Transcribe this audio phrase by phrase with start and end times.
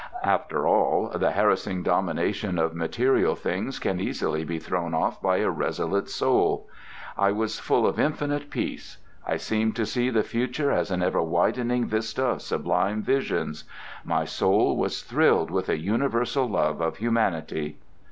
[0.23, 5.49] After all, the harassing domination of material things can easily be thrown off by a
[5.51, 6.67] resolute soul.
[7.19, 8.97] I was full of infinite peace.
[9.27, 13.63] I seemed to see the future as an ever widening vista of sublime visions.
[14.03, 17.77] My soul was thrilled with a universal love of humanity.